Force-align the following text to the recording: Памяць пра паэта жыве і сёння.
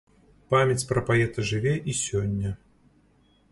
Памяць 0.53 0.85
пра 0.91 1.03
паэта 1.09 1.45
жыве 1.51 1.75
і 1.93 1.97
сёння. 2.01 2.57